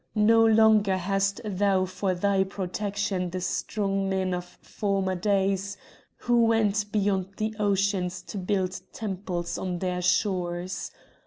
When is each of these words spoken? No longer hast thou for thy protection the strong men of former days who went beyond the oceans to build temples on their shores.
No 0.15 0.43
longer 0.43 0.97
hast 0.97 1.41
thou 1.45 1.85
for 1.85 2.15
thy 2.15 2.43
protection 2.43 3.29
the 3.29 3.39
strong 3.39 4.09
men 4.09 4.33
of 4.33 4.45
former 4.45 5.13
days 5.13 5.77
who 6.17 6.43
went 6.45 6.91
beyond 6.91 7.27
the 7.37 7.55
oceans 7.59 8.23
to 8.23 8.39
build 8.39 8.81
temples 8.93 9.59
on 9.59 9.77
their 9.77 10.01
shores. 10.01 10.89